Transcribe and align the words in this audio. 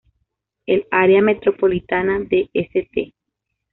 El 0.65 0.87
área 0.89 1.21
metropolitana 1.21 2.17
de 2.21 2.49
St. 2.55 3.13